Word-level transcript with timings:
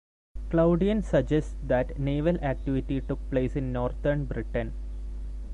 Claudian 0.49 1.03
suggests 1.03 1.53
that 1.63 1.99
naval 1.99 2.35
activity 2.37 3.01
took 3.01 3.19
place 3.29 3.55
in 3.55 3.71
northern 3.71 4.25
Britain. 4.25 4.73